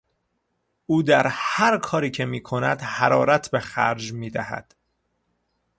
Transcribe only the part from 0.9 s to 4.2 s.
در هر کاری که میکند حرارت به خرج